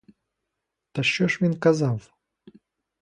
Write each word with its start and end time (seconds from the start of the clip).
Та 0.91 1.03
що 1.03 1.27
ж 1.27 1.39
він 1.41 1.59
казав? 1.59 2.11